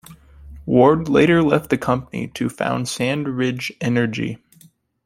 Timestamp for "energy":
3.81-4.39